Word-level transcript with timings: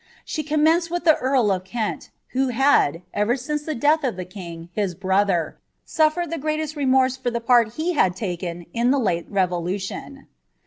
She 0.25 0.41
commenced 0.41 0.89
with 0.89 1.03
the 1.03 1.15
earl 1.17 1.51
of 1.51 1.63
Kent, 1.63 2.09
who 2.29 2.47
had, 2.47 3.03
ever 3.13 3.37
since 3.37 3.61
the 3.61 3.75
death 3.75 4.03
of 4.03 4.15
the 4.15 4.25
king, 4.25 4.69
his 4.73 4.95
brother, 4.95 5.59
suffered 5.85 6.31
the 6.31 6.39
greatest 6.39 6.75
remorse 6.75 7.15
for 7.17 7.29
the 7.29 7.39
part 7.39 7.73
he 7.75 7.93
had 7.93 8.15
taken 8.15 8.65
in 8.73 8.89
the 8.89 8.97
late 8.97 9.27
revolution. 9.29 10.25